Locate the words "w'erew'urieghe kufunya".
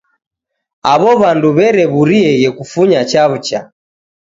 1.57-2.99